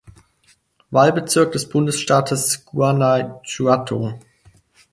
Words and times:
Wahlbezirk 0.89 1.51
des 1.51 1.69
Bundesstaates 1.69 2.65
Guanajuato. 2.65 4.17